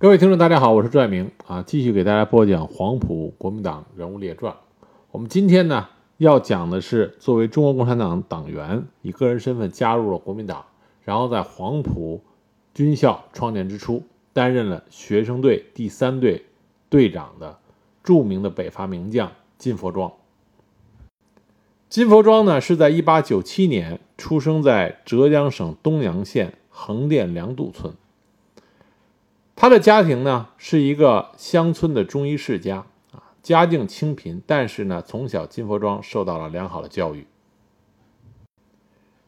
[0.00, 4.54] 各位听众，大家好，我是朱爱明啊，继续给大家播讲黄埔国民党人物列传。
[5.10, 10.64] 我们今天呢要讲的是，作为中国共产党党员，以个人身份加入了国民党，
[11.02, 12.22] 然后在黄埔
[12.74, 16.44] 军校创建之初，担任了学生队第三队
[16.88, 17.58] 队长的
[18.04, 20.12] 著名的北伐名将金佛庄。
[21.88, 27.92] 金佛庄呢是在1897年出生在浙江省东阳县横店梁渡村。
[29.60, 37.26] 他的家庭呢是一个乡村的中医世家啊，家境清贫，但是呢，从小金佛庄受到了良好的教育。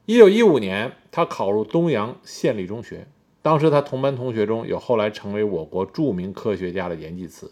[0.07, 3.09] 一九一五年，他考入东阳县立中学，
[3.43, 7.51] 当时他同班同学中有后来成为我国著名科学家的严济慈，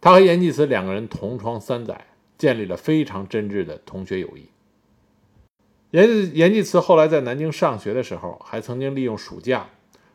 [0.00, 4.48] 他和严济慈两个人同窗三载，建立了非常真挚的同学友谊。
[5.92, 9.68] 严严济慈后来在南京上学的时候，还曾经利用暑假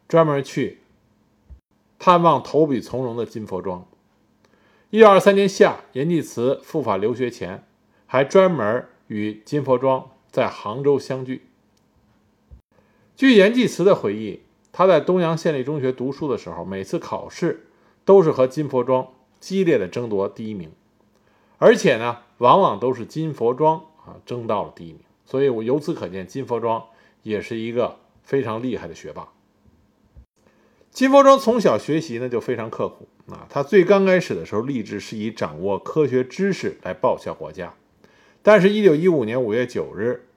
[0.10, 0.80] 专门去。
[2.04, 3.88] 探望投笔从戎的金佛庄。
[4.90, 7.64] 一九二三年夏，阎济慈赴法留学前，
[8.06, 11.48] 还专门与金佛庄在杭州相聚。
[13.16, 14.42] 据阎济慈的回忆，
[14.74, 17.68] 他在东阳县立中学读书的时候，每次考试
[18.04, 19.08] 都是和金佛庄
[19.40, 20.74] 激烈的争夺第一名，
[21.58, 25.00] 而且呢，往往都是金佛庄啊争到了第一名。
[25.26, 26.84] 所以，我由此可见，金佛庄
[27.22, 29.30] 也是一个非常厉害的学霸。
[30.94, 37.74] 金佛庄从小学习呢就非常刻苦啊，他最刚开始的时候立志是以掌握科学知识来报效国家，
[38.44, 40.28] 但是，一九一五年五月九日，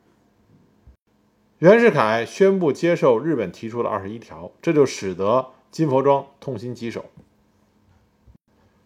[1.58, 7.04] 袁世凯宣布接受日本提出的二十一条，这就使得金佛庄痛心疾首。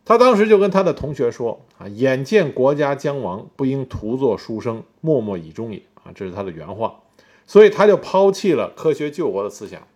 [0.04, 7.00] 他当时就跟他的同学说啊：“眼见国家将亡，不应徒作书生，默默以终也。”啊，这是他的原话。
[7.46, 9.86] 所以他就抛弃了科学救国的思想，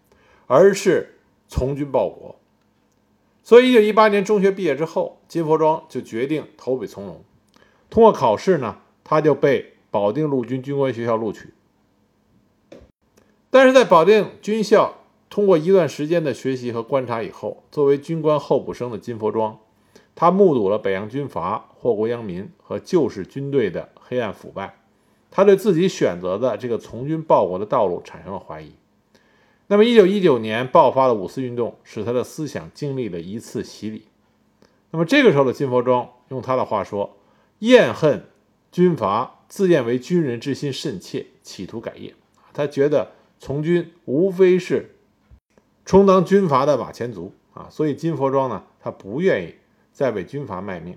[0.47, 1.11] 而是。
[1.55, 2.35] 从军报国，
[3.45, 7.23] 所以一九一八年中学毕业之后，金佛庄就决定投笔从戎。
[7.89, 11.55] 通过考试呢，他就被保定陆军军官学校录取。
[13.51, 14.97] 但是在保定军校
[15.31, 19.57] 通过一段时间的学习和观察以后，作为军官候补生的金佛庄，
[20.17, 24.81] 他目睹了北洋军阀祸国殃民和旧式军队的黑暗腐败，
[25.31, 28.73] 他对自己选择的这个从军报国的道路产生了怀疑。
[29.75, 34.07] 那么，一九一九年爆发的五四运动，使他的思想经历了一次洗礼。
[34.93, 37.17] 那么，这个时候的金佛庄，用他的话说
[37.59, 38.25] ：“厌恨
[38.71, 42.15] 军阀，自认为军人之心甚切，企图改业。”
[42.55, 44.95] 他觉得从军无非是
[45.85, 49.57] 充当军阀的马前卒啊，所以金佛庄呢，他不愿意
[49.91, 50.97] 再为军阀卖命。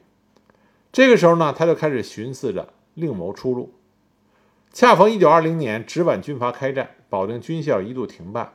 [0.91, 3.73] 这个时候呢，他就开始寻思着另谋出路。
[4.71, 8.53] 恰逢一九二零年直皖军阀开战，保定军校一度停办。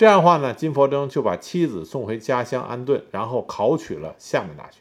[0.00, 4.78] 这样的话呢，金佛庄就把妻子送回家乡安顿，然后考取了厦门大学。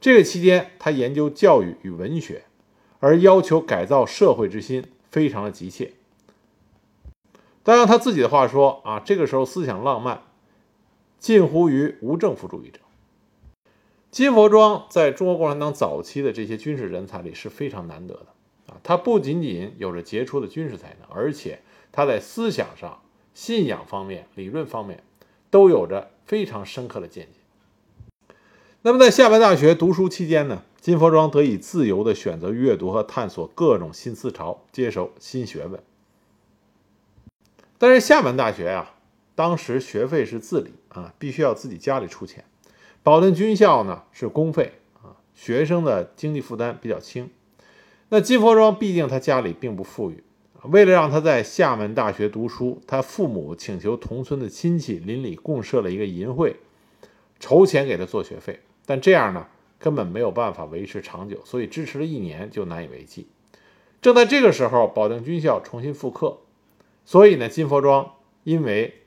[0.00, 2.42] 这个期间，他研究教育与文学，
[2.98, 5.92] 而要求改造社会之心非常的急切。
[7.62, 10.22] 但用他自己的话说啊，这个时候思想浪漫，
[11.20, 12.80] 近乎于无政府主义者。
[14.10, 18.26] 金佛庄在中国共产党早期的这些军事人才里是非常难得的
[18.66, 21.60] 啊，他不仅仅有着杰出的军事才能，而且
[21.92, 23.00] 他在思想上。
[23.34, 25.02] 信仰方面、理论方面，
[25.50, 28.34] 都有着非常深刻的见解。
[28.82, 35.82] 那么，在厦门大学读书期间呢，金佛庄得以自由地选择阅读和探索各种新思潮，接受新学问。
[37.76, 38.92] 但是，厦门大学呀，
[39.34, 42.44] 当时学费是自理啊，必须要自己家里出钱。
[43.02, 47.30] 保定军校呢是公费啊，学生的经济负担比较轻。
[48.10, 50.24] 那金佛庄毕竟他家里并不富裕。
[50.64, 56.56] 为了让他在厦门大学读书，他父母请求同村的亲戚邻里共设了一个银会，
[57.38, 58.60] 筹钱给他做学费。
[58.84, 59.46] 但这样呢，
[59.78, 63.28] 根本没有办法维持长久，所以支持了一年就难以为继。
[64.02, 66.38] 正在这个时候，保定军校重新复课，
[67.04, 69.02] 所以呢，金佛庄因为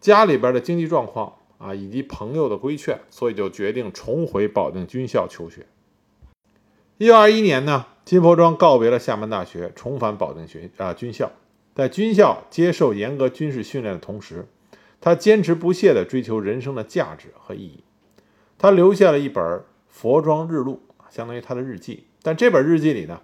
[0.00, 5.66] 家里边的经济状况啊，以及朋友的规劝，所以就决定重回保定军校求学。
[6.98, 7.86] 一九二一年呢。
[8.04, 11.30] 金佛庄告别了厦门大学，重返保定学啊军校。
[11.74, 14.46] 在军校接受严格军事训练的同时，
[14.98, 17.84] 他坚持不懈地追求人生的价值和意义。
[18.56, 19.44] 他留下了一本
[19.88, 20.80] 《佛庄日录》，
[21.14, 22.06] 相当于他的日记。
[22.22, 23.20] 但这本日记里呢，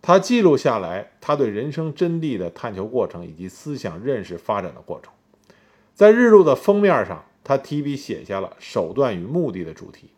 [0.00, 5.12] 他记录下来他对人生真谛的探求过程以及思想认识发展的过程。
[5.94, 10.08] 在日录的封面上，他提笔写下了“手段与目的”的主题。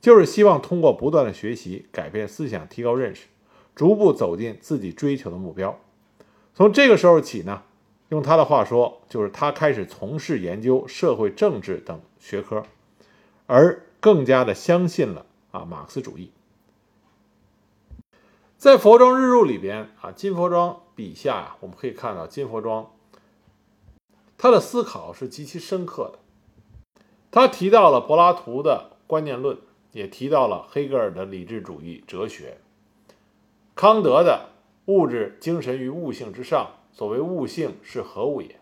[0.00, 3.26] 就是希望通过不断的学习，改变思想，提高认识，
[3.74, 5.78] 逐步走进自己追求的目标。
[6.54, 7.62] 从这个时候起呢，
[8.08, 12.64] 用他的话说，就是他开始从事研究社会政治等学科，
[13.46, 16.30] 而更加的相信了啊马克思主义。
[18.56, 22.90] 在《佛庄日入》里边啊，金佛庄笔下呀，我们可以看到金佛庄
[24.36, 26.18] 他的思考是极其深刻的。
[27.30, 29.58] 他提到了柏拉图的观念论，
[29.92, 32.58] 也提到了黑格尔的理智主义哲学，
[33.74, 34.50] 康德的
[34.86, 38.56] 物质精神于物性之上，所谓物性是何物也？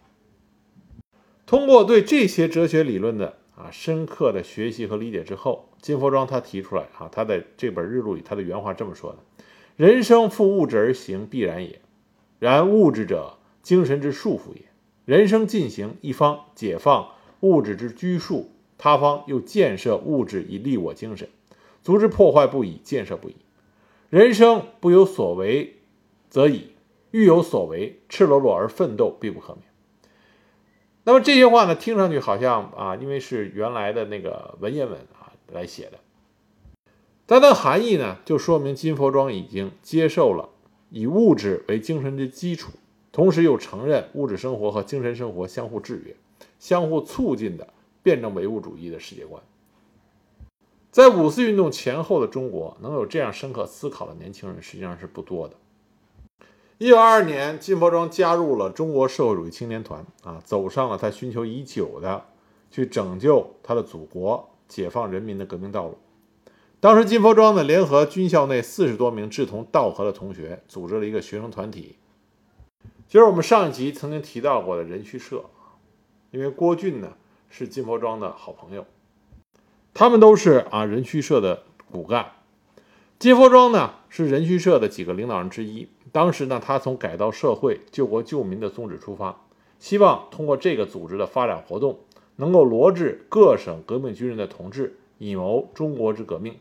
[1.46, 9.18] 通过对这些哲学理论的啊深刻的学习和理解之后，金佛庄他提出来啊，他在这本日录里，他的原话这么说的。
[9.76, 11.80] 人生负物质而行，必然也。
[12.38, 14.62] 然物质者，精神之束缚也。
[15.04, 21.28] 人生进行，一方解放物质之拘束，他方又建设物质以利我精神，
[21.82, 23.36] 足之破坏不已，建设不已。
[24.10, 25.76] 人生不有所为，
[26.28, 26.72] 则已；
[27.10, 29.62] 欲有所为，赤裸裸而奋斗，必不可免。
[31.04, 35.98] 那么这些话呢，听上去好像啊，因为是原来的那个文言文啊来写的。
[37.26, 40.48] 但它的含义呢，就说明金佛庄已经接受了
[40.90, 42.72] 以物质为精神的基础，
[43.10, 46.14] 同时又承认物质生活和精神生活相互制约、
[46.58, 47.68] 相互促进的
[48.06, 49.42] 辩证唯物主义的世界观。
[50.92, 55.56] 在五四运动前后的中国，能有这样深刻思考的年轻人实际上是不多的。
[56.78, 62.26] 一九二二年，金佛庄加入了中国社会主义青年团，啊，走上了他寻求已久的
[62.70, 65.98] 去拯救他的祖国、解放人民的革命道路。
[66.78, 71.96] 当时金佛庄呢，联合军校内四十多名志同道合的同学，组织了一个学生团体，
[73.08, 75.46] 就是我们上一集曾经提到过的人须社。
[76.30, 77.14] 因为郭俊呢
[77.48, 78.84] 是金佛庄的好朋友，
[79.94, 82.32] 他们都是啊人虚社的骨干。
[83.18, 85.88] 金佛庄呢是人虚社的几个领导人之一。
[86.12, 89.44] 当时呢，他从改造社会、救国救民的宗旨出发，
[89.78, 92.00] 希望通过这个组织的发展活动，
[92.36, 96.56] 能够罗致各省革命军人的同志，以谋中国之革命。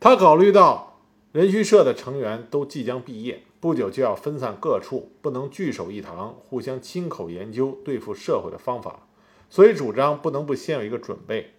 [0.00, 1.00] 他考虑到
[1.32, 9.06] 人虚社的成员都即将毕业，不久就要分散各处，不能聚首一堂，互相亲口研究对付社会的方法，
[9.52, 11.50] 所以主张不能不先有一个准备。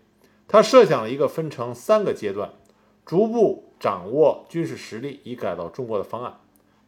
[0.48, 2.52] 他设想了一个分成三个阶段，
[3.06, 6.40] 逐步掌握军事实力以改造中国的方案。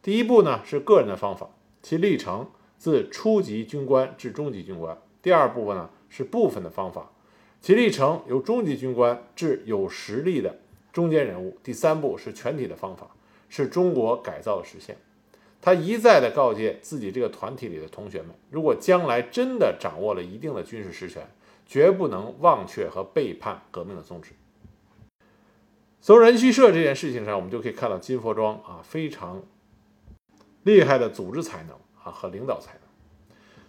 [0.02, 1.52] 第一步呢是个人的方法，
[1.84, 2.50] 其历程
[2.80, 4.98] 自初级军官至中级军官。
[5.22, 7.12] 第二部分呢是部分的方法，
[7.62, 10.58] 其历程由中级军官至有实力的。
[10.92, 13.12] 中间人物，第三步是全体的方法，
[13.48, 14.98] 是中国改造的实现。
[15.66, 21.28] 他一再的告诫自己这个团体里的同学们，如果将来真的掌握了一定的军事实权，
[21.66, 24.34] 绝不能忘却和背叛革命的宗旨。
[26.02, 29.42] 从人须社这件事情上，我们就可以看到金佛庄啊非常
[30.62, 32.82] 厉害的组织才能啊和领导才能。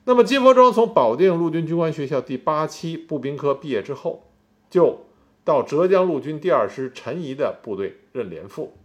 [0.05, 4.25] 那么金佛庄从保定陆军军官学校第八期步兵科毕业之后，
[4.69, 5.07] 就。
[5.45, 8.77] 到浙江陆军第二师陈仪的部队任连副。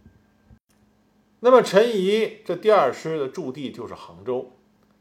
[1.44, 4.52] 那么陈仪这第二师的驻地就是杭州。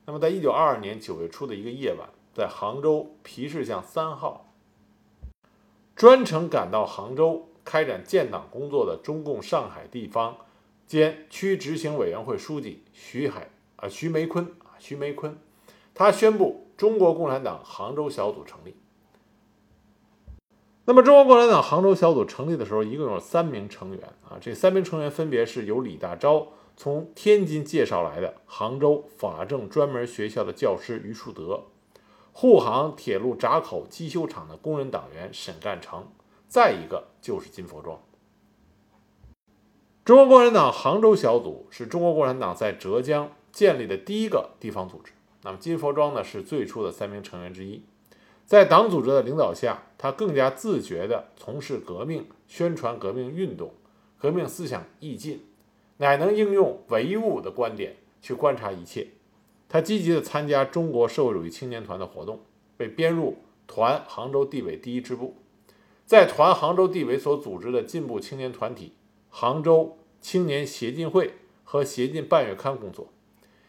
[0.07, 4.51] 那么在一九二二年九月初的一个夜晚，在杭州皮市巷三号，
[5.95, 10.35] 专程赶到杭州开展建党工作的中共上海地方
[10.87, 15.37] 兼区执行委员会书记徐海啊徐梅坤啊徐梅坤，
[15.93, 18.75] 他宣布中国共产党杭州小组成立。
[20.85, 24.37] 那么，中国共产党杭州小组成立的时候，一共有三名成员啊。
[24.41, 31.65] 这三名成员分别是由李大钊从天津介绍来的杭州法政专门学校的教师于树德，
[32.33, 36.07] 沪杭铁路闸口机修厂的工人党员沈干成，
[36.47, 38.01] 再一个就是金佛庄。
[40.03, 45.11] 中国共产党杭州小组是中国共产党在浙江建立的第一个地方组织。
[45.43, 47.83] 那么，金佛庄呢，是最初的三名成员之一。
[48.51, 53.71] 在党组织的领导下，他更加自觉地从事革命、宣传革命运动、
[54.17, 55.45] 革命思想意进，
[55.99, 59.07] 乃能应用唯物的观点去观察一切。
[59.69, 62.41] 他积极地参加中国社会主义青年团的活动，
[62.75, 65.37] 被编入团杭州地委第一支部，
[66.05, 68.91] 在团杭州地委所组织的进步青年团体
[69.29, 73.13] 杭州青年协进会和协进半月刊工作，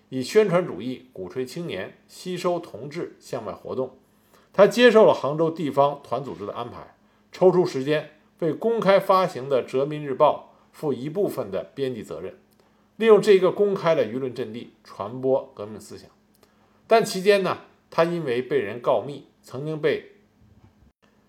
[0.08, 3.96] 以宣传主义、鼓吹青年、吸收同志向外活动。
[4.52, 6.94] 他接受了杭州地方团组织的安排，
[7.32, 12.38] 抽出时间为公开发行的《浙民日报》负一部分的编辑责任，
[12.96, 16.10] 利用这个公开的舆论阵地传播革命思想。
[16.86, 20.12] 但期间呢，他因为被人告密，曾经被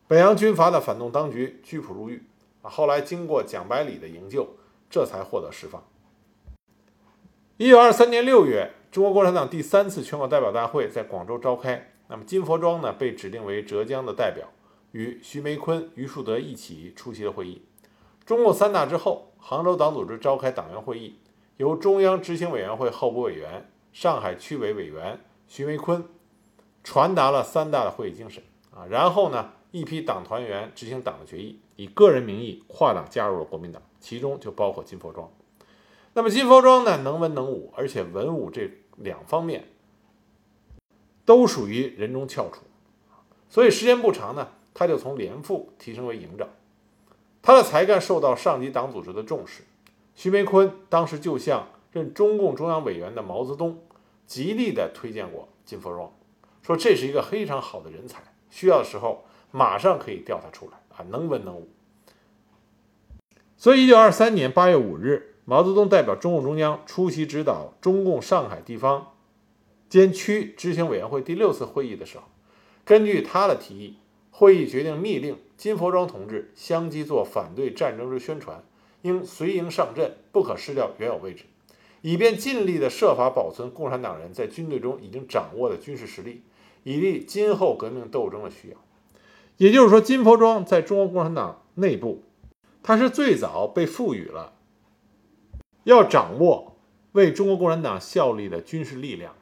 [0.08, 2.24] 北洋军阀的反动当局拘捕入狱。
[2.62, 4.56] 啊后来经过蒋百里的营救，
[4.90, 5.84] 这才获得释放。
[7.58, 11.92] 一九二三年六月，中国共产党第三次全国代表大会在广州召开。
[12.14, 14.48] 那么金佛庄呢，被指定为浙江的代表，
[14.92, 17.64] 与徐梅坤、于树德一起出席了会议。
[18.24, 21.16] 中共三大之后，杭州党组织召开党员会议，
[21.58, 26.08] 由中央执行委员会候补委员、上海区委委员徐梅坤
[26.84, 28.86] 传达了三大的会议精神啊。
[28.88, 35.28] 然后呢，一批党团员执行党的决议，以个人名义跨党加入了国民党，其中就包括金佛庄。
[36.14, 39.70] 那么金佛庄呢，能文能武，而且文武这两方面
[41.26, 42.64] 都属于人中翘楚，
[43.50, 46.48] 所以时间不长呢，他就从连副提升为营长。
[47.42, 49.64] 他的才干受到上级党组织的重视。
[50.16, 53.82] 徐梅坤当时就向任中共中央委员的毛泽东
[54.26, 56.12] 极力的推荐过金佛庄，
[56.62, 61.70] 说这是一个非常好的人才，需要的时候马上可以调他出来啊，能文能武。
[63.58, 65.30] 所以，一九二三年八月五日。
[65.46, 69.08] 毛泽东代表中共中央出席指导中共上海地方
[69.94, 72.24] 兼区执行委员会第六次会议的时候，
[72.84, 73.98] 根据他的提议，
[74.32, 78.64] 会议决定密令金佛庄同志相继做反对战争之宣传，
[79.04, 81.44] 应随营上阵，不可失掉原有位置，
[82.02, 86.42] 以便尽力的设法保存共产党人在军队中已经掌握的军事实力，
[86.82, 88.78] 以利今后革命斗争的需要。
[89.58, 92.24] 也就是说，金佛庄在中国共产党内部，
[92.82, 94.54] 他是最早被赋予了。
[95.84, 96.78] 要掌握
[97.12, 99.36] 为中国共产党效力的军事力量，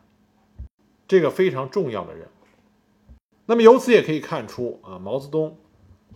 [1.11, 2.29] 这个非常重要的任务。
[3.45, 5.57] 那么由此也可以看出啊，毛泽东、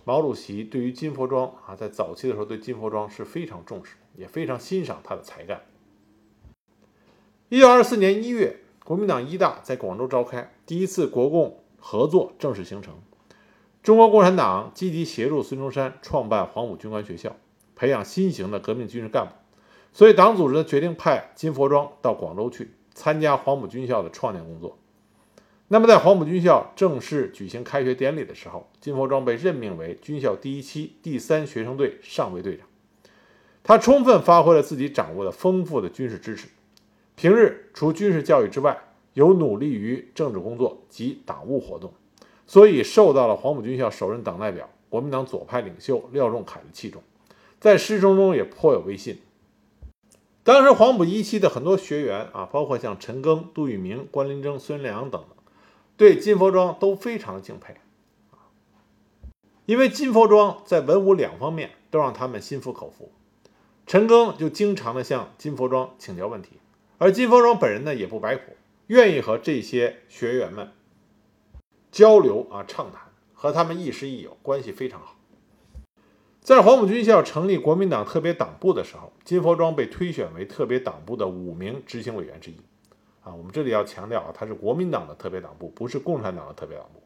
[0.06, 5.64] 毛主席对于金佛庄啊，在早期的时候对金佛庄是非常重视，也非常欣赏他的才干。
[7.50, 12.94] 一九二四年一月，国民党一大在广州召开，第一次国共合作正式形成。
[13.84, 17.36] 中国共产党积极协助孙中山创办黄埔军官学校，
[17.76, 19.34] 培养新型的革命军事干部。
[19.92, 24.78] 所以，党组织决定派金佛庄到广州去参加黄埔军校的创建工作。
[25.68, 32.68] 那么，在黄埔军校正式举行开学典礼的时候，金佛庄被任命为军校第一期第三学生队上尉队长。
[33.64, 36.48] 他充分发挥了自己掌握的丰富的军事知识。
[37.16, 38.78] 平日除军事教育之外，
[39.14, 41.92] 有努力于政治工作及党务活动，
[42.46, 47.02] 所以受到了黄埔军校首任党代表、国民党左派领袖廖仲恺的器重，
[47.60, 49.18] 在师生中也颇有威信。
[50.44, 55.35] 当时黄埔一期的很多学员啊，包括像陈赓、杜聿明、关麟征、孙良等等，
[55.98, 57.76] 对金佛庄都非常敬佩
[59.66, 63.12] 因为金佛庄在文武两方面都让他们心服口服。
[63.88, 66.52] 陈赓就经常的向金佛庄请教问题，
[66.98, 68.56] 而金佛庄本人呢也不摆谱，
[68.88, 70.72] 愿意和这些学员们
[71.92, 73.02] 交流啊畅谈，
[73.34, 75.16] 和他们亦师亦友，关系非常好。
[76.42, 82.56] 在黄埔军校成立国民党特别党部的时候，金佛庄被推选为特别党部的五名执行委员之一。
[83.26, 87.02] 啊，我们这里要强调啊，他是国民党的特别党部，不是共产党的特别党部。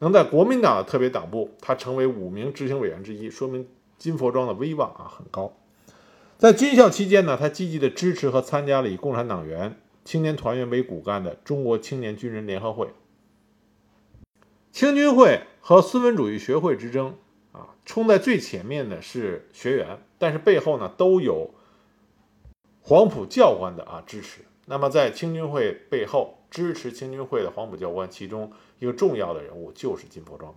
[0.00, 5.52] 能在国民党的特别党部，他成为五名执行委员之一，说明金佛庄的威望啊很高。
[6.38, 12.88] 在军校期间呢，他积极的支持和参加了以共产党员、青年团员为骨干的中国青年军人联合会。
[14.72, 17.14] 青军会和孙文主义学会之争
[17.52, 17.76] 啊。
[17.84, 21.50] 冲在最前面的是学员，但是背后呢都有
[22.80, 24.40] 黄埔教官的啊支持。
[24.70, 30.54] 那么在青军会背后支持青军会的黄埔教官，其中一个重要的人物就是金佛庄。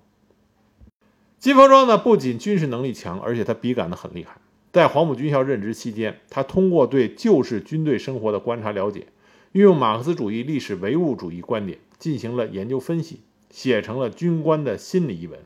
[1.39, 4.37] 金佛庄呢不仅军事能力强，而且他笔杆子很厉害。
[4.71, 9.07] 在黄埔军校任职期间，他通过对旧式军队生活的观察了解，
[9.53, 15.39] 运用马克思主义历史唯物主义观点进行了研究分析，写成了《军官的心理》一文。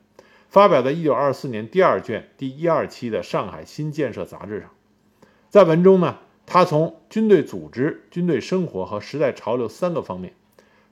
[0.50, 4.72] 发表在一九二四年第二卷第一二期的《上海新建设》杂志上，
[5.50, 6.18] 在文中呢，
[6.50, 10.34] 他从军队组织、军队生活和时代潮流三个方面，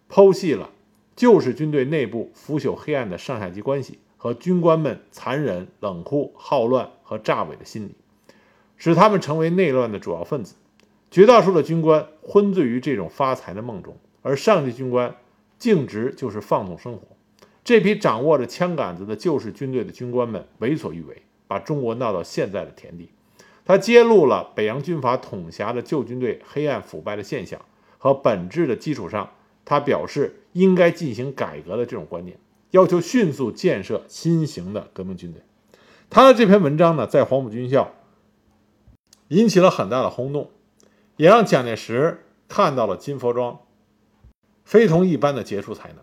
[0.09, 0.69] 剖析了
[1.15, 7.95] 旧式军队内部腐朽黑暗的上下级关系和军官们残忍、冷酷、好乱和诈伪的心理，
[8.75, 10.55] 使他们成为内乱的主要分子。
[11.09, 15.15] 绝大多数的军官昏醉于这种发财的梦中，而上级军官
[15.57, 17.07] 径直就是放纵生活。
[17.63, 23.09] 这批掌握着枪杆子的旧式军队的军官们为所欲为，把中国闹到现在的田地。
[23.65, 27.60] 他揭露了北洋军阀统辖的旧军队黑暗腐败的现象
[27.98, 29.31] 和本质的基础上，
[29.65, 32.38] 他表示应该进行改革的这种观念，
[32.72, 35.41] 要求迅速建设新型的革命军队。
[36.10, 37.91] 他的这篇文章呢，在黄埔军校
[39.29, 40.51] 引起了很大的轰动，
[41.17, 43.60] 也让蒋介石看到了金佛庄
[44.63, 45.98] 非同一般的杰出才能。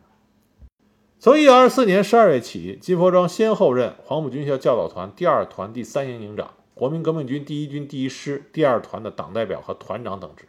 [1.20, 10.46] 从一九二四年十二月起，金佛庄先后任黄埔军校教导团第二团第三营营长、国民革命军第一军第一师第二团的党代表和团长等职。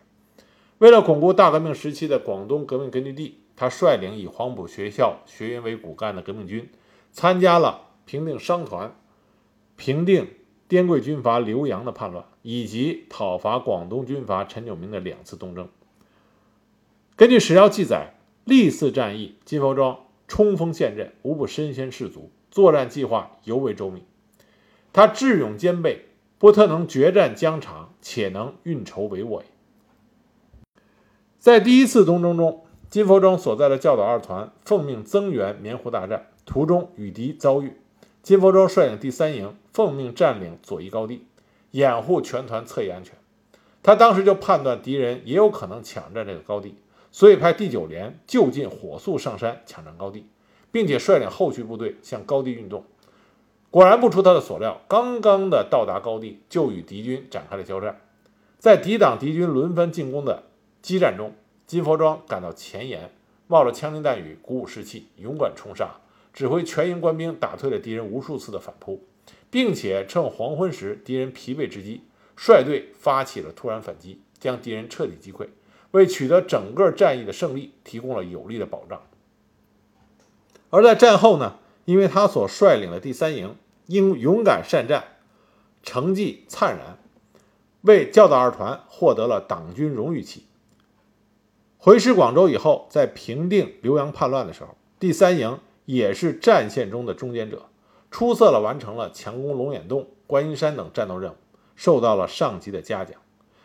[0.77, 6.70] 为了巩固大革命时期的广东革命根据地，他率领以黄埔学校学员为骨干的革命军，
[7.12, 8.96] 参加了平定商团、
[9.75, 10.27] 平定
[10.68, 15.70] 滇桂军阀刘洋的叛乱，以及讨伐广东军阀陈炯明的两次东征。
[17.15, 24.03] 根据史料记载，历次战役，金佛庄冲锋陷阵，无不身先士卒，作战计划尤为周密。
[24.92, 26.06] 他智勇兼备，
[26.43, 29.43] 不特能决战疆场，且能运筹帷幄。
[31.39, 37.77] 在第一次东征中，金佛庄所在的教导二团奉命增援棉湖大战，途中与敌遭遇。
[38.21, 41.25] 金佛庄率领第三营奉命占领左翼高地，
[41.71, 43.15] 掩护全团侧翼安全。
[43.81, 46.75] 他当时就判断敌人也有可能抢占这个高地，
[47.09, 50.27] 所以派第九连就近火速上山抢占高地，
[50.73, 52.83] 并且率领后续部队向高地运动。
[53.74, 58.00] 果然不出他的所料，刚刚的到达高地，就与敌军展开了交战。
[58.60, 60.44] 在抵挡敌军轮番进攻的
[60.84, 61.34] 激战中，
[61.65, 63.10] 金佛庄赶到前沿，
[63.48, 65.89] 冒着枪林弹雨，鼓舞士气，勇敢冲杀。
[66.32, 69.03] 指挥全营官兵打退了敌人无数次的反扑，
[69.50, 72.03] 并且趁黄昏时敌人疲惫之际，
[72.36, 75.48] 率队发起了突然反击，将敌人彻底击溃，
[75.89, 79.01] 为取得整个战役的胜利提供了有力的保障。
[80.70, 85.04] 而在战后呢，因为他所率领的第三营因勇敢善战，
[85.82, 86.98] 成绩灿然，
[87.82, 90.46] 为教导二团获得了党军荣誉旗。
[91.78, 95.60] 回师广州以后，在平定浏阳叛乱的时候，第三营。
[95.86, 97.63] 也是战线中的中间者，
[98.10, 101.36] 出色地完成了强攻龙眼洞、观音山等战斗任务，
[101.75, 103.20] 受到了上级的嘉奖。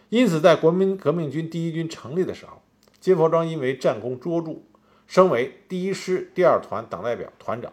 [0.08, 2.60] 因此，在国民革命军第一军成立的时候，
[2.98, 4.62] 金佛庄因为战功卓著，
[5.06, 7.72] 升为第一师第二团党代表团长。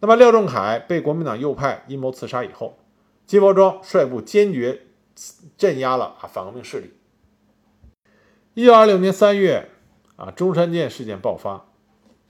[0.00, 2.78] 那么，廖仲恺被国民党右派阴谋刺杀以后，
[3.26, 4.82] 金佛庄率部坚决
[5.56, 6.92] 镇压了啊反革命势力。
[8.54, 9.68] 一九二六年三月，
[10.16, 11.66] 啊中山舰事件爆发，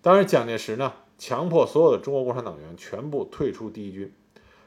[0.02, 0.92] 当时蒋介石呢。
[1.22, 4.10] 强迫所有的中国共产党员全部退出第一军。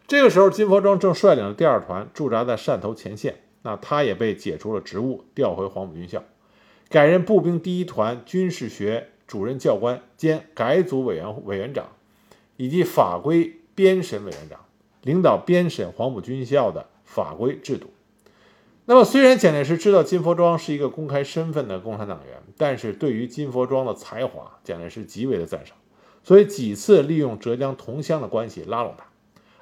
[0.05, 6.23] 这个时候，金佛庄正率领着第二团驻扎在汕头前线，那他也被解除了职务，调回黄埔军校，
[6.89, 11.87] 改任步兵第一团军事学主任教官兼改组委员委员长，
[12.57, 14.59] 以及法规编审委员长，
[15.01, 17.87] 领导编审黄埔军校的法规制度。
[18.85, 25.77] 那么，虽然蒋介石知道金佛庄是一个公开身份的共产党员，但是对于金佛庄的才华，蒋介石极为的赞赏。
[26.21, 29.05] 所以几次利用浙江同乡的关系拉拢他，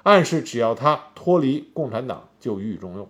[0.02, 3.08] 暗示只要他脱离共产党就予以重用。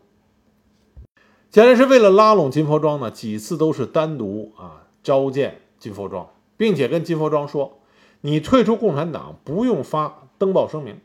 [1.50, 7.80] 蒋介石为了拉拢金佛庄呢，几次都是单独啊召见金佛庄，并且跟金佛庄说
[8.22, 10.98] ：“你退出共产党不用发登报声明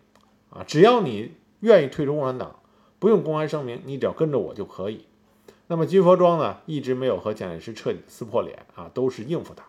[0.49, 2.59] 啊，只要你愿意退出共产党，
[2.99, 5.05] 不用公开声明，你只要跟着我就可以。”
[5.69, 9.65] 那么金佛庄呢，一直没有和蒋介石彻底撕破脸啊，都是应付他。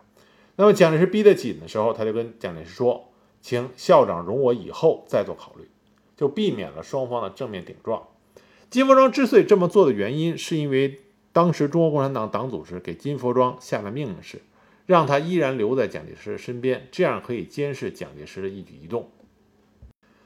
[0.55, 3.09] 那么蒋介石逼得紧的时候，他就跟蒋介石说
[3.41, 5.67] ：“请校长容我以后再做考虑，
[6.15, 8.03] 就避免了双方的正面顶撞。”
[8.69, 11.01] 金佛庄之所以这么做的原因，是因为
[11.33, 14.41] 当时中国共产党党组织给金佛庄下的命令是，
[14.89, 19.07] 让他依然留在蒋介石身边，这样可以监视蒋介石的一举一动。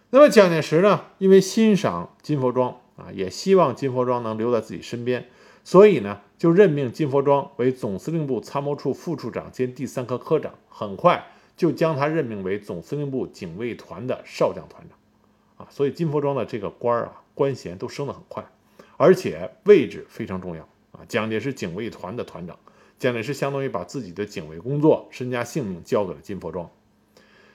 [0.10, 5.26] 那么蒋介石呢，因为欣赏金佛庄啊，也希望金佛庄能留在自己身边。
[5.66, 18.46] 所以呢，就任命金佛庄为总司令部参谋处副处长兼第三科科长，很快就将他任命为总司令部警卫团的少将团长，啊，所以金佛庄的这个官儿啊，官衔都升得很快，
[18.96, 21.04] 而且位置非常重要啊。
[21.10, 22.58] 蒋介石警卫团的团长，
[23.04, 26.70] 蒋介石相当于把自己的警卫工作、身家性命交给了金佛庄。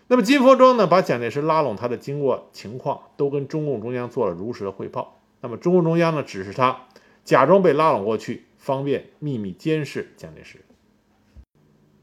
[0.07, 5.23] 那么金佛庄呢，把蒋介石拉拢他的经过情况都跟中共中央做了如实的汇报。
[5.41, 6.85] 那么中共中央呢，指示他。
[7.25, 10.67] 假装被拉拢过去，方便秘密监视蒋介石。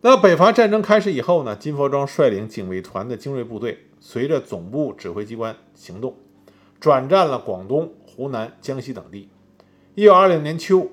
[0.02, 1.56] 那北伐战争开始以后呢？
[1.56, 6.16] 金佛庄率领警卫团的精锐部队，随着总部指挥机关行动，
[6.80, 9.30] 转战了广东、湖南、江西等地。
[9.94, 10.90] 一九二六年秋，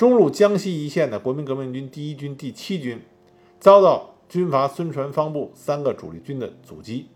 [0.00, 3.02] 中路江西一线的国民革命军第一军第七军
[3.58, 7.08] 遭到军阀孙传芳部三个主力军的阻击，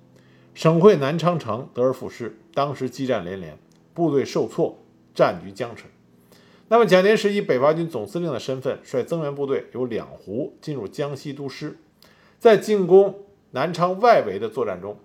[0.53, 2.37] 省会南昌城得而复失。
[2.53, 3.57] 当时激战连连，
[3.95, 4.77] 部队受挫，
[5.15, 5.85] 战局僵持。
[6.69, 11.79] 那么，蒋介石以北伐军总司令的身份，率增援部队由两湖进入江西督师，
[12.39, 13.15] 在进攻
[13.53, 14.99] 南昌外围的作战中，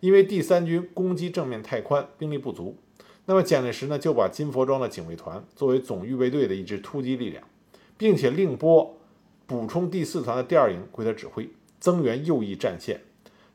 [0.00, 2.78] 因为第三军攻击正面太宽，兵力不足，
[3.26, 7.44] 那么蒋介石呢就把金佛庄的警卫团作为总预备队的一支突击力量，
[7.98, 8.96] 并且另拨
[9.46, 13.02] 补充第四团的第二营归他指挥，增援右翼战线。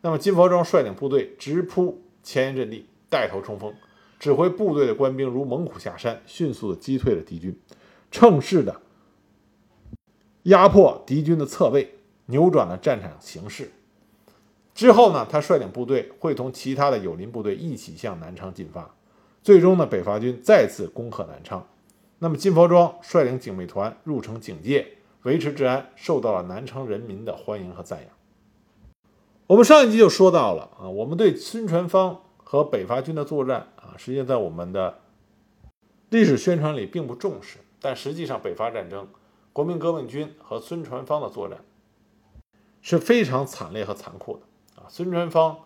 [0.01, 3.73] 那么金佛庄率领部队直扑前沿阵地，带头冲锋。
[4.19, 7.57] 指挥部队的官兵如猛虎下山，迅速的击退了敌军，
[8.11, 8.81] 乘势的
[10.43, 13.71] 压迫敌军的侧背，扭转了战场形势。
[14.75, 18.93] 之后呢，他率领部队会同其他的友邻部队一起向南昌进发。
[19.43, 21.67] 最终呢，北伐军再次攻克南昌。
[22.19, 28.09] 那么金佛庄率领警卫团入城警戒，维持治安，受到了南昌人民的欢迎和赞扬。
[29.47, 34.99] 我们上一集就说到了啊，我们对孙传芳和北伐军的作战啊，实际上在我们的
[36.09, 39.07] 历史宣传里并不重视，但实际上北伐战争，
[39.51, 41.57] 国民革命军和孙传芳的作战
[42.83, 44.43] 是非常惨烈和残酷的
[44.83, 44.85] 啊。
[44.87, 45.57] 孙传芳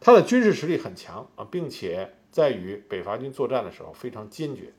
[0.00, 2.14] 他的军事实力很强啊，并且。
[2.34, 4.72] 在与北伐军作战的时候非常坚决。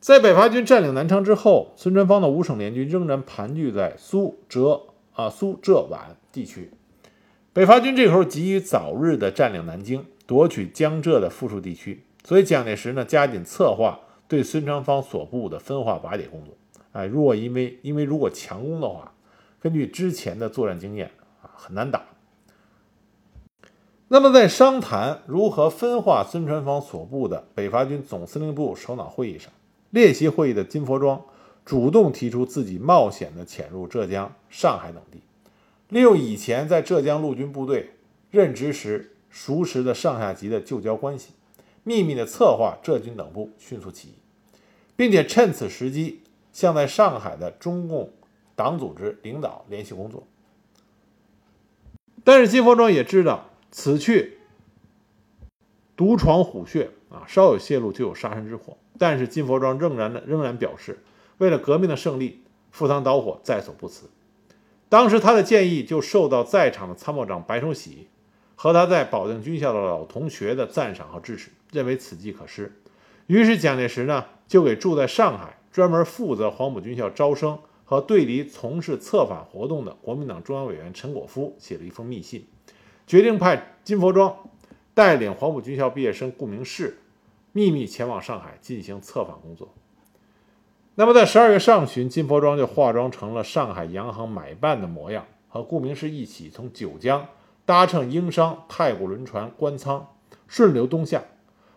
[0.00, 6.72] 在北伐军占领南昌之后，孙传芳的五省联军仍然盘踞在苏浙啊苏浙皖地区。
[7.52, 16.56] 北伐军这时候急于早日的占领南京，夺取江浙的附属地区，所以蒋介石呢加紧策划对孙传芳所部的分化瓦解工作。
[16.90, 19.14] 哎，如果因为因为如果强攻的话，
[19.60, 22.04] 根据之前的作战经验啊，很难打。
[24.14, 29.52] 那么，在商谈如何分化孙传芳所部的北伐军总司令部首脑会议上，
[29.90, 31.20] 列席会议的金佛庄
[31.64, 35.18] 主动提出自己冒险的潜入浙江、上海等地，
[35.88, 37.90] 利用以前在浙江陆军部队
[38.30, 41.32] 任职时熟识的上下级的旧交关系，
[41.82, 44.12] 秘密的策划浙军等部迅速起义，
[44.94, 46.22] 并且趁此时机
[46.52, 48.12] 向在上海的中共
[48.54, 50.22] 党组织领导联系工作。
[52.22, 53.50] 但是金佛庄也知道。
[53.76, 54.38] 此去
[55.96, 58.76] 独闯虎穴啊，稍有泄露就有杀身之祸。
[59.00, 61.00] 但是金佛庄仍然的仍然表示，
[61.38, 64.08] 为了革命的胜利，赴汤蹈火在所不辞。
[64.88, 68.06] 当时他的建议就受到在场的参谋长白崇禧
[68.54, 72.80] 和他在保定军校的老同学的赞赏和支持，认为此计可施。
[73.26, 82.46] 于是蒋介石呢，就给住在上海、专门负责黄埔军校招生和对敌从事策反活动的国民党中央委员陈果夫写了一封密信。
[83.06, 84.34] 决定派金佛庄
[84.94, 86.98] 带领黄埔军校毕业生顾明世
[87.52, 89.68] 秘密前往上海进行策反工作。
[90.94, 97.26] 那么，在十二月上旬，金佛庄就化妆成了上海洋行买办的模样，和顾明世一起从九江
[97.66, 100.14] 搭乘英商太古轮船官仓
[100.46, 101.22] 顺流东下。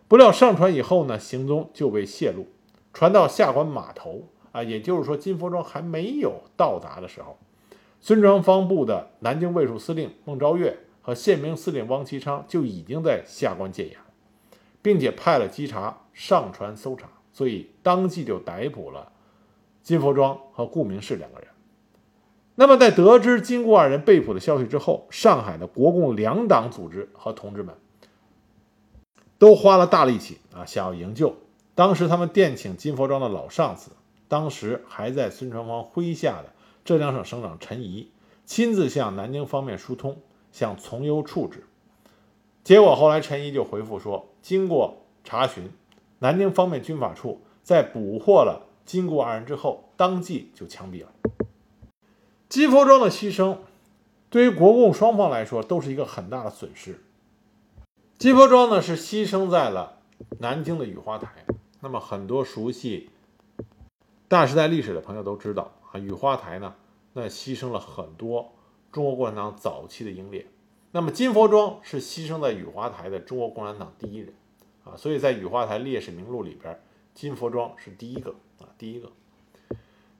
[0.06, 2.46] 不料上船以后呢，行踪就被泄露。
[2.92, 7.36] 船到下关码头啊，也就是说金佛庄还没有到达的时候，
[8.00, 10.78] 孙传芳部的南京卫戍司令孟昭月。
[11.08, 13.96] 和宪兵司令汪其昌就已经在下关建言，
[14.82, 19.10] 并且派了稽查上船搜查，所以当即就逮捕了
[19.82, 21.48] 金佛庄和顾明士两个人。
[22.56, 27.74] 那么，在得知金顾二人被捕的消息之后，上海的国共两党组织和同志们
[29.38, 31.34] 都花了大力气啊，想要营救。
[31.74, 33.92] 当时他们电请金佛庄的老上司，
[34.28, 36.52] 当时还在孙传芳麾下的
[36.84, 38.10] 浙江省省长陈仪，
[38.44, 40.20] 亲自向南京方面疏通。
[40.50, 41.64] 想从优处置，
[42.64, 45.70] 结果后来陈毅就回复说，经过查询，
[46.18, 51.12] 南京方面军法处在捕获了金顾二人之后，当即就枪毙了。
[52.48, 53.58] 金佛庄的牺牲，
[54.30, 57.04] 对于国共双方来说都是一个很大的损失。
[58.16, 59.98] 金佛庄呢是牺牲在了
[60.38, 61.44] 南京的雨花台，
[61.80, 63.10] 那么很多熟悉
[64.26, 66.74] 大时代历史的朋友都知道啊，雨花台呢
[67.12, 68.52] 那牺牲了很多。
[68.90, 70.46] 中国共产党早期的英烈，
[70.92, 74.32] 那么金佛庄是牺牲在雨花台的中国共产党第一人
[74.84, 76.80] 啊，所以在雨花台烈士名录里边，
[77.14, 79.12] 金佛庄是第一个啊，第一个。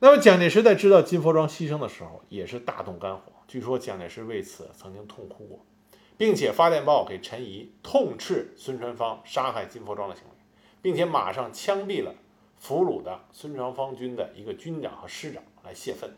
[0.01, 3.33] 那么蒋介石在知道金佛庄牺牲的时候，也是大动肝火。
[3.49, 5.65] 据说蒋介石为此曾经痛哭过，
[6.17, 10.31] 并且发电报给陈仪，痛斥孙传芳杀害金佛庄的行为，
[10.83, 12.15] 并且马上枪毙了
[12.59, 16.11] 俘虏的孙传芳军的一个军长和师长来泄愤。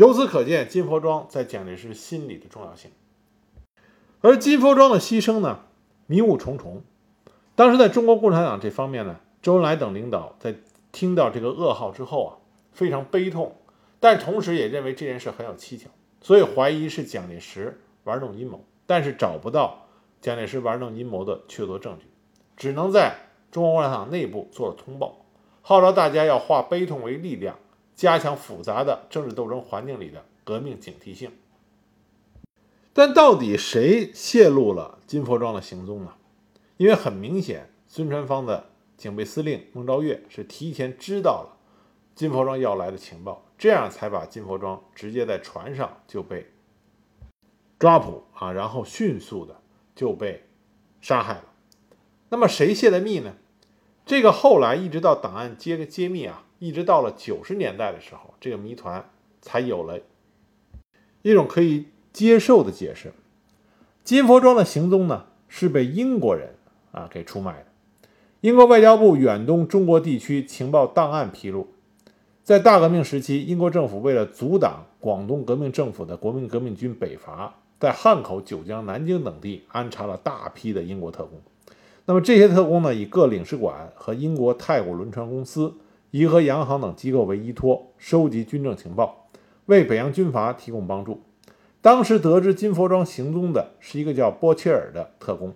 [0.00, 2.90] 由此可见，金佛庄在蒋介石心里的重要性。
[4.22, 5.60] 而金佛庄的牺牲呢，
[6.06, 6.82] 迷雾重重。
[7.54, 10.54] 当时在中国共产党这方面呢，周恩来等领导在
[10.90, 12.30] 听到这个噩耗之后啊，
[12.72, 13.56] 非常悲痛，
[14.00, 15.88] 但同时也认为这件事很有蹊跷，
[16.22, 19.86] 所以怀疑是蒋介石玩弄阴谋，但是找不到
[20.22, 22.06] 蒋介石玩弄阴谋的确凿证据，
[22.56, 23.16] 只能在
[23.50, 25.26] 中国共产党内部做了通报，
[25.60, 27.58] 号召大家要化悲痛为力量。
[28.00, 31.30] 加强复杂的政治斗争环境里的革命警惕性。
[32.94, 36.14] 但到底谁泄露了金佛庄的行踪呢？
[36.78, 41.58] 因为很明显，孙传芳的警备司令孟昭月是提前知道了
[42.14, 46.50] 金佛庄要来的情报，这样才把金佛庄直接在船上就被
[47.78, 49.60] 抓捕啊，然后迅速的
[49.94, 50.46] 就被
[51.02, 51.44] 杀害了。
[52.30, 53.34] 那么谁泄的密呢？
[54.06, 56.46] 这个后来一直到档案揭揭秘啊。
[56.60, 59.02] 一直到了九十年代的时候，这个谜团
[59.40, 59.98] 才有了
[61.22, 63.12] 一种可以接受的解释。
[64.04, 66.50] 金佛庄的行踪呢，是被英国人
[66.92, 67.66] 啊给出卖的。
[68.42, 71.68] 英国外交部远东中国地区情报档案披露，
[72.44, 81.40] 在大革命时期，英国政府为了阻挡广东革命政府的国民革命军北伐，在汉口、九江、南京等地安插了大批的英国特工。
[82.04, 85.72] 那么这些特工呢，以各领事馆和英国太古轮船公司、
[86.10, 89.28] 颐和洋行等机构为依托，收集军政情报，
[89.66, 91.22] 为北洋军阀提供帮助。
[91.80, 95.54] 当时得知金佛庄行踪的是一个叫波切尔的特工。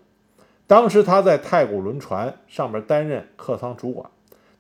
[0.67, 4.09] 当时他在太古轮船上面担任客舱主管，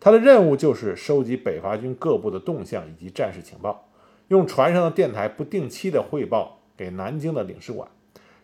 [0.01, 3.89] 他的任务就是收集北伐军各部的动向以及战事情报，
[4.29, 7.89] 用船上的电台不定期的汇报给南京的领事馆。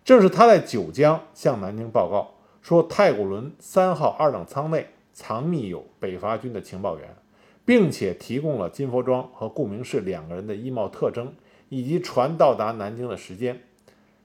[0.04, 2.32] 正是他在九江向南京报告
[2.62, 7.14] 说，太古轮三号二等舱内藏匿有北伐军的情报员，
[7.64, 11.34] 并且提供了金佛庄和顾明士两个人的衣帽特征
[11.68, 13.62] 以及船到达南京的时间。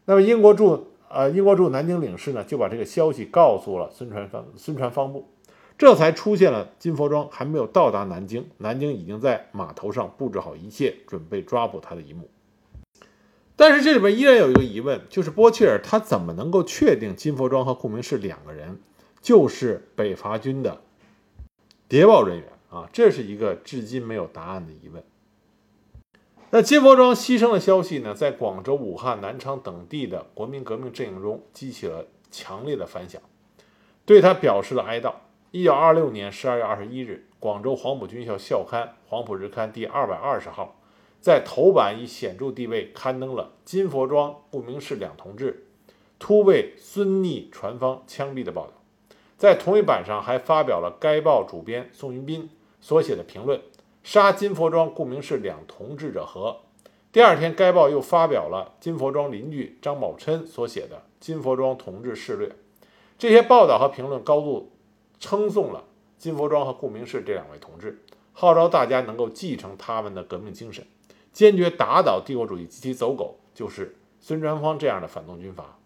[0.06, 0.88] 那么英国驻。
[1.08, 5.30] 呃，英国驻南京领事呢，就把这个消息告诉了孙传芳、孙传芳部，
[5.78, 12.28] 这才出现了金佛庄还没有到达南京，南京已经在码头上布置好一切，准备抓捕他的一幕。
[13.56, 18.80] 但是这里边依然有一个疑问，就是波切尔他怎么能够确定金佛庄和顾明士两个人
[19.21, 20.82] 就是北伐军的
[21.88, 22.90] 谍报人员啊？
[22.92, 25.04] 这是一个至今没有答案的疑问。
[26.52, 33.22] 那金佛庄牺牲的消息呢，在广州、武汉、南昌等地的国民革命阵营中激起了强烈的反响，
[34.06, 35.14] 对他表示了哀悼。
[35.52, 40.80] 一九二六年十二月二十一日，广州黄埔军校校刊《黄埔日刊》第二百二十号，
[41.20, 45.66] 在头版以显著地位刊登了金佛庄、顾明士两同志
[46.20, 48.74] 突被孙逆船方枪毙的报道。
[49.38, 52.50] 在同一版上还发表了该报主编宋云斌
[52.86, 53.60] 所写的评论。
[54.04, 56.58] 杀金佛庄、顾明士两同志者何？
[57.12, 62.48] 第二天，该报又发表了金佛庄邻居张宝琛所写的《金佛庄同志事略》。
[63.17, 64.71] 这些报道和评论高度
[65.19, 65.86] 称颂了
[66.19, 70.86] 金佛庄和顾明士这两位同志，号召大家能够继承他们的革命精神，
[71.34, 75.80] 坚决打倒帝国主义及其走狗，就是孙传芳这样的反动军阀。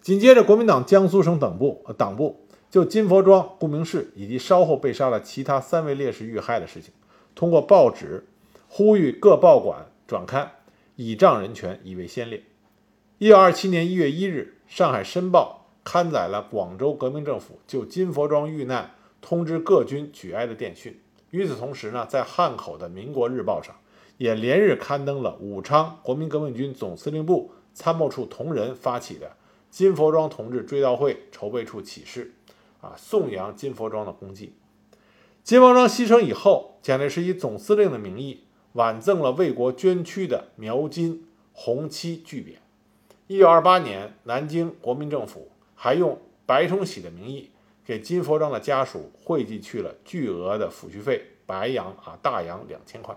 [0.00, 2.42] 紧接着，国民党江苏省党部党部。
[2.76, 6.92] 就金佛庄、顾明世以及稍后被杀的其他三位烈士遇害的事情，
[7.34, 8.26] 通过报纸
[8.68, 10.52] 呼吁各报馆转刊，
[10.96, 12.42] 倚仗人权，以为先烈。
[13.16, 18.90] 一九二七年一月一日，《上海申报》刊载了广州革命政府就金佛庄遇难
[19.22, 21.00] 通知各军举哀的电讯。
[21.30, 23.74] 与此同时呢，在汉口的《民国日报》上
[24.18, 29.34] 也连日刊登了武昌国民革命军总司令部参谋处同仁发起的
[29.70, 32.34] 金佛庄同志追悼会筹备处启事。
[32.86, 34.54] 啊，颂扬金佛庄的功绩。
[35.42, 38.44] 金佛庄牺牲以后，蒋介石以总司令的名义
[38.74, 42.58] 挽赠了为国捐躯的苗金红漆巨匾。
[43.26, 47.50] 一九二八年，南京国民政府还用白崇禧的名义
[47.84, 53.16] 给金佛庄的家属汇寄去了巨额的抚恤费，白洋啊大洋两千块。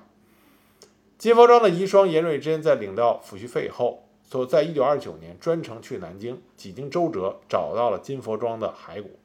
[1.17, 9.19] 金佛庄的遗孀严瑞珍在领到抚恤费以后，所在一九二九年专程去南京，几经周折找到了金佛庄的骸骨。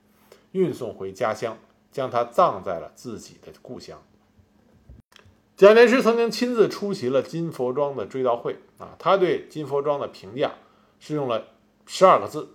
[0.55, 1.59] 运送回家乡，
[1.90, 4.01] 将他葬在了自己的故乡。
[5.57, 10.53] 蒋介石曾经亲自出席了金佛庄的追悼会啊，他对金佛庄的评价
[11.01, 11.49] 是用了
[11.87, 12.51] 十二个字：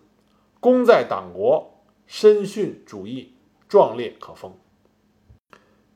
[0.62, 3.34] 功在党国，身殉主义，
[3.68, 4.54] 壮烈可封。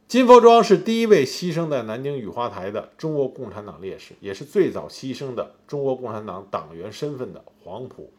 [0.06, 8.12] 金佛庄是第一位牺牲在南京雨花台的中国共产党烈士，也是最早牺牲的中国共产党党员身份的黄埔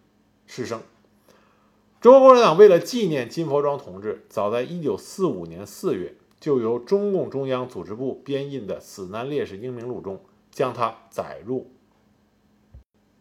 [0.47, 0.81] 师生。
[2.05, 11.71] 中国共产党为了纪念金佛庄同志，早在1945年4月，就由中共中央组织部编印的《死难烈士英名录》中将他载入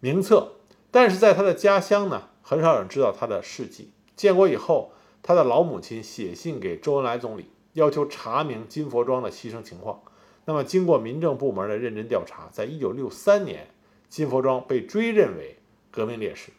[0.01, 0.55] 名册。
[0.91, 3.91] 但是在他的家乡呢，很少有人知道他的事迹。
[4.17, 4.91] 建国以后，
[5.21, 10.01] 他的老母亲写信给周恩来总理，要求查明金佛庄的牺牲情况。
[10.43, 13.69] 那么，经过民政部门的认真调查，在1963年，
[14.09, 16.51] 金佛庄被追认为革命烈士。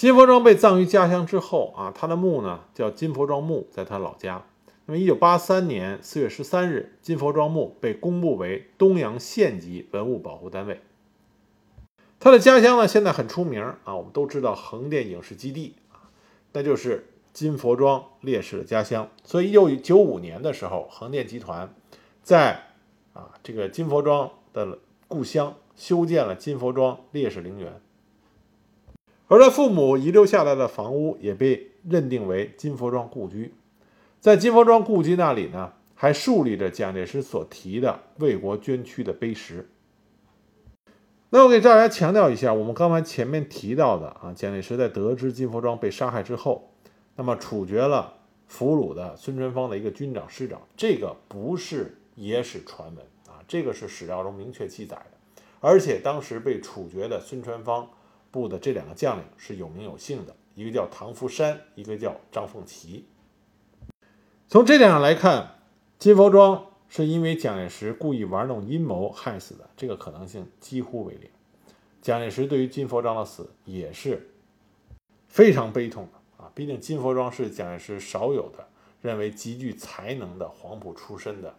[0.00, 4.42] 金佛庄被葬于家乡之后啊，他的墓呢叫金佛庄墓，在他老家。
[4.86, 10.80] 那么，一九八三年四月十三日，金佛庄墓被公布为东阳县级文物保护单位。
[12.18, 16.08] 他的家乡呢，现在很出名啊，我们都知道横店影视基地啊，
[16.54, 19.06] 那就是金佛庄烈士的家乡。
[19.22, 21.74] 所以，一九九五年的时候，横店集团
[22.22, 22.54] 在
[23.12, 27.78] 啊这个金佛庄的故乡修建了金佛庄烈士陵园。
[29.30, 33.54] 而他父母遗留下来的房屋也被认定为金佛庄故居。
[34.18, 39.70] 在金佛庄故居那里呢，还竖立着蒋介石所提的为国捐躯的碑石。
[41.28, 46.72] 那我给大家强调一下，我们刚才前面提到的啊，蒋介石在得知金佛庄被杀害之后，
[47.14, 48.14] 那么处决了
[48.48, 55.42] 俘虏的孙传芳的一个军长师长，这个不是野史传闻啊，这个是史料中明确记载的。
[55.60, 57.88] 而且当时被处决的孙传芳
[58.30, 63.04] 部的这两个将领是有名有姓的，一个叫唐福山，一个叫张凤岐。
[64.48, 65.60] 从这点上来看，
[65.98, 66.66] 金佛庄。
[66.92, 71.30] 是因为蒋介石故意玩弄阴谋害死的，这个可能性几乎为零。
[72.02, 74.28] 蒋介石对于金佛庄的死也是
[75.28, 76.50] 非常悲痛的啊！
[76.52, 78.66] 毕竟金佛庄是蒋介石少有的
[79.02, 81.54] 认为极具才能的黄埔出身的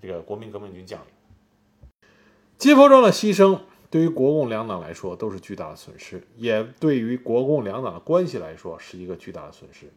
[0.00, 2.10] 这个国民革命军将领。
[2.58, 3.60] 金佛庄的牺牲
[3.92, 9.92] 对于国共两党来说都是巨大的损失，也对于国共两党的关系来说是一个巨大的损失。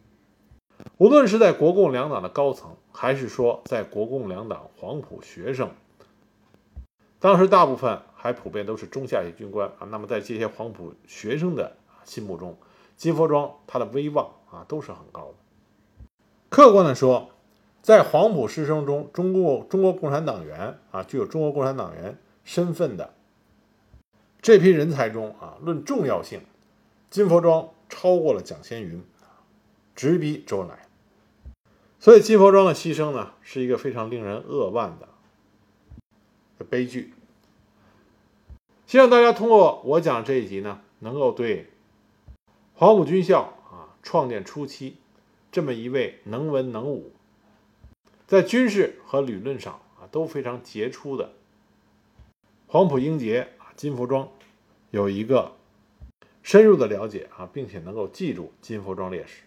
[0.98, 5.70] 无论是在国共两党的高层，还是说在国共两党黄埔学生，
[7.18, 9.88] 当时大部分还普遍都是中下级军官啊。
[9.90, 12.54] 那么在这些黄埔学生的心目中，
[12.98, 15.34] 金佛庄他的威望啊都是很高的。
[16.50, 17.30] 客观的说，
[17.80, 23.14] 在黄埔师生中，中国中国共产党员啊，具有中国共产党员身份的
[24.46, 26.40] 这批人才中啊，论重要性，
[27.10, 29.02] 金佛庄超过了蒋先云。
[29.96, 30.86] 直逼周恩来，
[31.98, 35.08] 所以金佛庄的牺牲呢，是一个非常令人扼腕的
[36.64, 37.12] 悲剧。
[38.86, 41.72] 希望大家通过我讲这一集呢，能够对
[42.74, 44.98] 黄埔军校啊创建初期
[45.50, 47.10] 这么一位能文能武，
[48.28, 51.32] 在军事和理论上啊都非常杰出的
[52.68, 54.28] 黄埔英杰啊金佛庄
[54.96, 55.52] 有一个
[56.42, 59.42] 深入的了解啊，并且能够记住金佛庄烈士。